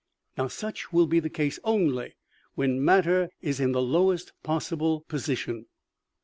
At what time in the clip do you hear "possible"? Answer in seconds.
5.07-5.65